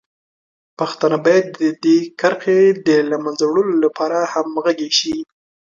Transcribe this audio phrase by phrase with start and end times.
[0.79, 5.15] پښتانه باید د دې کرښې د له منځه وړلو لپاره همغږي شي.